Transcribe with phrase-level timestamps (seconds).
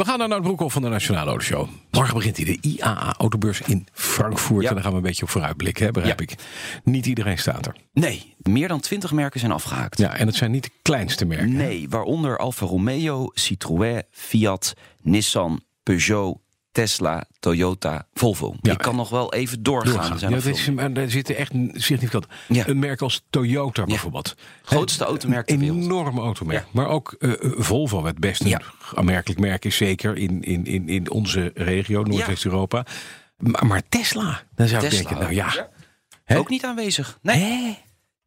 [0.00, 1.68] We gaan naar het Broekhoff van de Nationale Autoshow.
[1.90, 4.62] Morgen begint hij de IAA Autobeurs in Frankfurt.
[4.62, 4.68] Ja.
[4.68, 6.26] En daar gaan we een beetje op vooruitblikken, hè, begrijp Ja.
[6.28, 6.38] ik.
[6.84, 7.76] Niet iedereen staat er.
[7.92, 9.98] Nee, meer dan 20 merken zijn afgehaakt.
[9.98, 11.52] Ja, en het zijn niet de kleinste merken.
[11.56, 16.38] Nee, waaronder Alfa Romeo, Citroën, Fiat, Nissan, Peugeot,
[16.80, 18.54] Tesla, Toyota, Volvo.
[18.62, 19.92] Ja, Ik kan nog wel even doorgaan.
[19.92, 20.12] Doorgaan.
[20.12, 22.26] Er zijn Ja, is, maar daar zitten echt significant.
[22.48, 22.68] Ja.
[22.68, 24.34] Een merk als Toyota bijvoorbeeld.
[24.62, 25.82] Grootste Een automerk ter wereld.
[25.82, 26.66] enorm automerk.
[26.70, 28.60] Maar ook eh, eh, Volvo, het best een
[28.94, 32.86] aanmerkelijk merk is, zeker in, in, in, in onze regio, Noordwest-Europa.
[33.36, 35.68] Maar, maar Tesla, dan zou ik denken, nou ja.
[36.26, 37.18] Ook niet aanwezig.
[37.22, 37.78] Nee.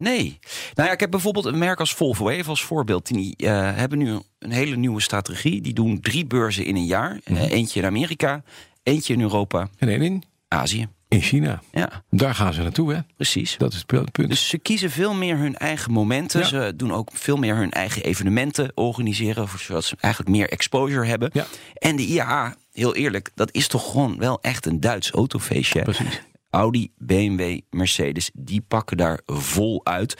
[0.03, 0.39] Nee.
[0.73, 3.07] Nou ja, ik heb bijvoorbeeld een merk als Volvo, even als voorbeeld.
[3.07, 5.61] Die eh, hebben nu een hele nieuwe strategie.
[5.61, 7.19] Die doen drie beurzen in een jaar.
[7.25, 7.35] Mhm.
[7.37, 8.43] Eh, eentje in Amerika,
[8.83, 10.87] eentje in Europa, En één in, Azië.
[11.07, 11.61] in China.
[11.71, 12.99] Ja, Daar gaan ze naartoe, hè?
[13.15, 13.55] precies.
[13.57, 14.29] Dat is het punt.
[14.29, 16.39] Dus ze kiezen veel meer hun eigen momenten.
[16.39, 16.45] Ja.
[16.45, 19.47] Ze doen ook veel meer hun eigen evenementen organiseren.
[19.59, 21.29] Zodat ze eigenlijk meer exposure hebben.
[21.33, 21.45] Ja.
[21.73, 25.81] En de IAA, heel eerlijk, dat is toch gewoon wel echt een Duits autofeestje.
[25.81, 26.21] Precies.
[26.53, 30.17] Audi, BMW, Mercedes, die pakken daar vol uit.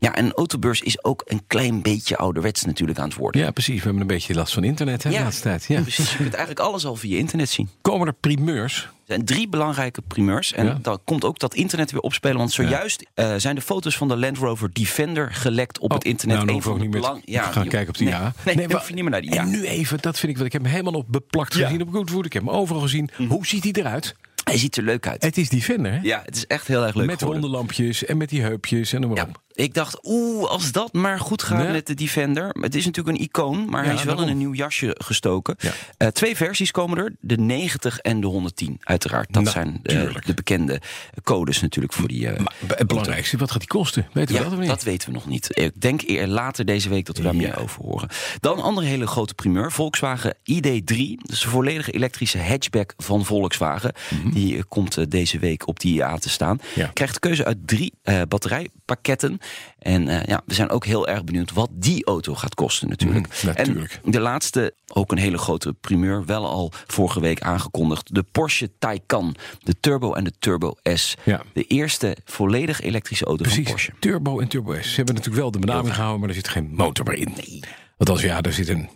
[0.00, 3.40] Ja, en een autobeurs is ook een klein beetje ouderwets natuurlijk aan het worden.
[3.40, 3.76] Ja, precies.
[3.76, 5.64] We hebben een beetje last van internet hè, de laatste tijd.
[5.64, 5.80] Ja.
[5.80, 6.10] precies.
[6.10, 7.68] Je kunt eigenlijk alles al via internet zien.
[7.82, 8.82] Komen er primeurs?
[8.82, 10.52] Er zijn drie belangrijke primeurs.
[10.52, 10.78] En Ja.
[10.82, 12.36] dan komt ook dat internet weer opspelen.
[12.36, 16.06] Want zojuist eh, zijn de foto's van de Land Rover Defender gelekt op Oh, het
[16.06, 16.44] internet.
[16.44, 18.32] Nou, van de te belang- gaan kijken op die nee, ja.
[18.44, 19.42] Nee, je niet meer naar die ja.
[19.42, 21.64] En nu even, dat vind ik, wat ik heb hem helemaal op beplakt Ja.
[21.66, 22.24] gezien op Goodwood.
[22.26, 23.10] Ik heb hem overal gezien.
[23.28, 24.14] Hoe ziet hij eruit?
[24.48, 25.22] Hij ziet er leuk uit.
[25.22, 25.98] Het is Defender, hè?
[26.02, 27.42] Ja, het is echt heel erg leuk met geworden.
[27.42, 29.42] ronde lampjes en met die heupjes en noem maar Ja, op.
[29.58, 31.72] ik dacht, oeh, als dat maar goed gaat Nee.
[31.72, 32.48] met de Defender.
[32.60, 34.24] Het is natuurlijk een icoon, maar hij is wel daarom.
[34.24, 35.56] in een nieuw jasje gestoken.
[35.58, 35.72] Ja.
[35.96, 39.32] Eh, twee versies komen er, de 90 en de 110, uiteraard.
[39.32, 40.80] Dat zijn eh, de bekende
[41.22, 42.28] codes natuurlijk voor die...
[42.28, 44.06] eh, Maar het belangrijkste, wat gaat die kosten?
[44.12, 44.68] Weten we ja, dat of niet?
[44.68, 45.48] dat weten we nog niet.
[45.58, 48.08] Ik denk eer later deze week dat we daar meer over horen.
[48.40, 49.72] Dan een andere hele grote primeur.
[49.72, 50.96] Volkswagen ID3.
[51.22, 53.92] Dus de volledige elektrische hatchback van Volkswagen.
[54.32, 56.60] Die eh, komt deze week op die IA te staan.
[56.92, 57.92] Krijgt de keuze uit drie
[58.28, 59.38] batterijpakketten.
[59.78, 63.26] En eh, ja, we zijn ook heel erg benieuwd wat die auto gaat kosten natuurlijk.
[63.28, 64.00] Mhm, natuurlijk.
[64.04, 66.24] En de laatste, ook een hele grote primeur.
[66.24, 68.14] Wel al vorige week aangekondigd.
[68.14, 69.34] De Porsche Taycan.
[69.62, 71.14] De Turbo en de Turbo S.
[71.24, 71.42] Ja.
[71.52, 73.92] De eerste volledig elektrische auto van Precies, Porsche.
[73.98, 74.88] Turbo en Turbo S.
[74.88, 77.32] Ze hebben natuurlijk wel de benaming gehouden, maar er zit geen motor meer in.
[77.36, 77.60] Nee.
[77.96, 78.88] Want als ja, er zit een...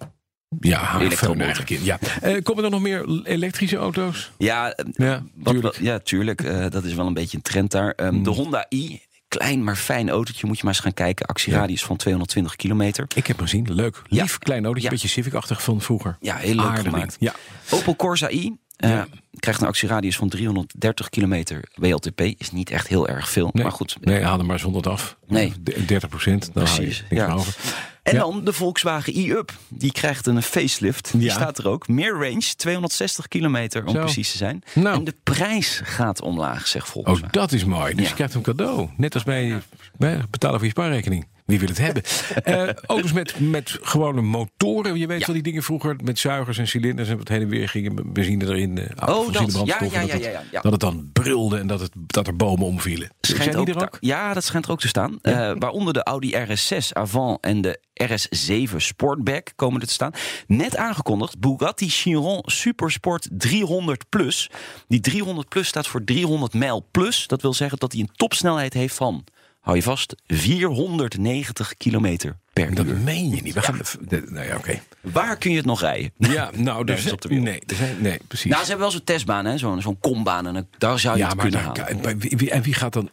[0.60, 1.84] Ja, eigenlijk in.
[1.84, 1.98] Ja.
[2.20, 4.30] Eh, komen er nog meer elektrische auto's?
[4.38, 5.78] Ja, eh, Ja, wat, tuurlijk.
[5.80, 6.70] ja tuurlijk.
[6.72, 7.91] dat is wel een beetje een trend daar.
[7.92, 9.00] Ehm, De Honda i,
[9.38, 11.26] klein maar fijn autootje, moet je maar eens gaan kijken.
[11.26, 13.06] Actieradius van 220 kilometer.
[13.15, 14.03] Ik heb hem gezien, leuk.
[14.09, 14.22] Ja.
[14.22, 14.91] Lief, klein autootje, Ja.
[14.91, 16.16] beetje Civic-achtig van vroeger.
[16.20, 17.16] Ja, heel leuk Aardig gemaakt.
[17.20, 17.32] ding.
[17.71, 17.76] Ja.
[17.76, 18.56] Opel Corsa i.
[18.76, 19.06] eh, Ja.
[19.38, 22.21] Krijgt een actieradius van 330 kilometer WLTP.
[22.21, 23.50] Is niet echt heel erg veel.
[23.53, 23.97] Nee, Maar goed.
[24.00, 25.16] Nee, haal er maar eens 100 af.
[25.26, 25.53] Nee.
[25.60, 27.32] De- 30 procent, haal je Precies, niks ja.
[27.32, 27.54] over.
[28.12, 28.32] En Ja.
[28.32, 29.52] dan de Volkswagen i-Up.
[29.68, 31.10] Die krijgt een facelift.
[31.12, 31.32] Die Ja.
[31.32, 31.88] staat er ook.
[31.88, 34.00] Meer range, 260 kilometer om Zo.
[34.00, 34.62] precies te zijn.
[34.74, 34.96] Nou.
[34.96, 37.28] En de prijs gaat omlaag, zegt Oh, Volkswagen.
[37.32, 37.94] dat is mooi.
[37.94, 38.88] Dus je krijgt een cadeau.
[38.96, 39.62] Net als bij,
[39.96, 41.26] bij betalen voor je spaarrekening.
[41.52, 42.02] Wie wil het hebben?
[42.42, 44.98] Eh, auto's met, met gewone motoren.
[44.98, 45.24] Je weet Ja.
[45.26, 48.12] wel die dingen vroeger met zuigers en cilinders en wat heen en weer gingen.
[48.12, 48.78] Benzine erin.
[48.78, 49.30] eh, Oh, dat.
[49.32, 50.60] brandstoffen, Ja, ja, dat ja, het- ja.
[50.60, 53.10] Dat het dan brulde en dat, het, dat er bomen omvielen.
[53.20, 53.96] Schijnt Zijn die er ook?
[54.00, 55.18] Ja, dat schijnt er ook te staan.
[55.22, 60.12] Eh, waaronder de Audi RS6 Avant en de RS7 Sportback komen er te staan.
[60.46, 64.50] Net aangekondigd, Bugatti Chiron Supersport 300 Plus.
[64.88, 67.26] Die 300 Plus staat voor 300 mijl plus.
[67.26, 69.24] Dat wil zeggen dat hij een topsnelheid heeft van,
[69.62, 72.96] hou je vast, 490 kilometer per Dat uur.
[72.96, 73.54] meen je niet.
[73.54, 74.80] We gaan, de- nou ja, oké.
[75.00, 76.10] Waar kun je het nog rijden?
[76.18, 77.46] Ja, nou, zijn, op de wereld.
[77.48, 78.50] nee, er zijn, nee, precies.
[78.50, 79.58] Nou, ze hebben wel zo'n testbaan, hè?
[79.58, 80.46] zo'n zo'n kombaan.
[80.46, 82.04] En daar zou je ja, het maar kunnen daar- halen.
[82.04, 83.08] en wie, en wie gaat dan...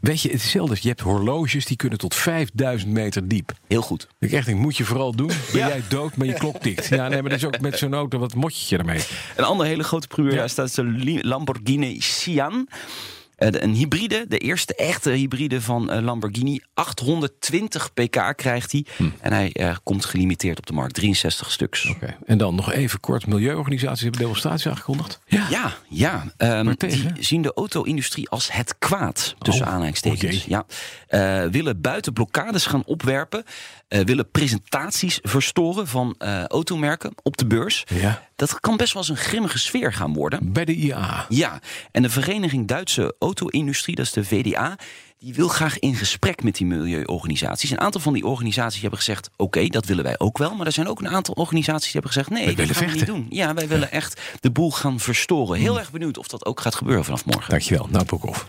[0.00, 0.76] Weet je, het is hetzelfde.
[0.80, 3.52] Je hebt horloges die kunnen tot 5000 meter diep.
[3.68, 4.08] Heel goed.
[4.18, 5.30] Ik echt denk, moet je vooral doen.
[5.52, 6.86] Ben jij dood, maar je klok tikt.
[6.86, 9.00] Ja, nee, maar dat is ook met zo'n auto, wat motje je ermee?
[9.36, 12.68] Een andere hele grote primeur daar staat de Lamborghini Sian.
[13.40, 16.60] Eh, Een hybride, de eerste echte hybride van eh, Lamborghini.
[16.74, 18.84] 820 pk krijgt hij.
[18.96, 19.08] Hm.
[19.20, 20.94] En hij eh, komt gelimiteerd op de markt.
[20.94, 21.88] 63 stuks.
[21.88, 22.16] Oké.
[22.26, 23.26] En dan nog even kort.
[23.26, 25.20] Milieuorganisaties hebben demonstraties aangekondigd.
[25.26, 25.46] Ja.
[25.50, 26.32] Ja, ja.
[26.36, 27.14] Ehm, tegen?
[27.14, 29.34] die zien de auto-industrie als het kwaad.
[29.38, 30.44] Tussen Oh, aanhalingstekens.
[30.44, 30.66] ja.
[31.50, 33.44] Willen buiten blokkades gaan opwerpen.
[33.88, 36.14] willen presentaties verstoren van
[36.48, 37.84] automerken op de beurs.
[37.94, 38.28] Ja.
[38.40, 40.52] Dat kan best wel eens een grimmige sfeer gaan worden.
[40.52, 41.26] Bij de IAA.
[41.28, 41.60] Ja,
[41.92, 44.76] en de Vereniging Duitse Auto-industrie, dat is de VDA,
[45.18, 47.70] die wil graag in gesprek met die milieuorganisaties.
[47.70, 50.54] Een aantal van die organisaties hebben gezegd: oké, dat willen wij ook wel.
[50.54, 53.06] Maar er zijn ook een aantal organisaties die hebben gezegd: nee, dat gaan we niet
[53.06, 53.26] doen.
[53.30, 55.58] Ja, wij willen echt de boel gaan verstoren.
[55.58, 57.50] Heel erg benieuwd of dat ook gaat gebeuren vanaf morgen.
[57.50, 58.48] Dankjewel, Nout Broekhoff.